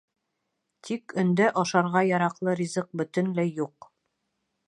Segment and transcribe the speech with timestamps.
[0.87, 3.91] —Тик өндә ашарға яраҡлы ризыҡ бөтөнләй юҡ.